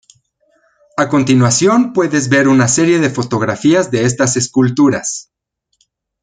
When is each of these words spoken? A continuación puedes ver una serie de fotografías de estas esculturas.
A 0.97 1.09
continuación 1.09 1.93
puedes 1.93 2.27
ver 2.27 2.47
una 2.47 2.67
serie 2.67 2.97
de 2.97 3.11
fotografías 3.11 3.91
de 3.91 4.05
estas 4.05 4.35
esculturas. 4.35 5.29